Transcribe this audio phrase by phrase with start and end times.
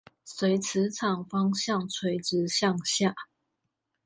[0.25, 3.13] 隨磁場方向垂直向下